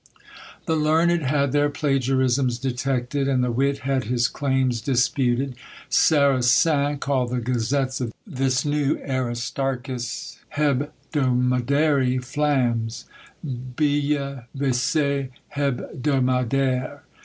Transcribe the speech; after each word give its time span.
The 0.65 0.75
learned 0.75 1.21
had 1.21 1.51
their 1.51 1.69
plagiarisms 1.69 2.57
detected, 2.57 3.27
and 3.27 3.43
the 3.43 3.51
wit 3.51 3.81
had 3.85 4.05
his 4.05 4.27
claims 4.27 4.81
disputed. 4.81 5.53
Sarasin 5.91 6.99
called 6.99 7.29
the 7.29 7.39
gazettes 7.39 8.01
of 8.01 8.11
this 8.25 8.65
new 8.65 8.97
Aristarchus, 9.07 10.39
Hebdomadary 10.55 12.17
Flams! 12.25 13.05
_Billevesées 13.45 15.29
hebdomadaires! 15.55 17.01